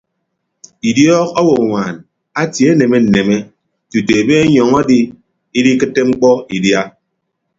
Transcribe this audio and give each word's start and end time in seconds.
Idiọk 0.89 1.27
owonwaan 1.39 1.95
atie 2.41 2.67
aneme 2.73 2.97
nneme 3.03 3.35
tutu 3.89 4.11
ebe 4.21 4.33
anyọñ 4.43 4.71
adi 4.81 4.97
idikịtte 5.57 6.01
mkpọ 6.09 6.29
idia. 6.55 6.81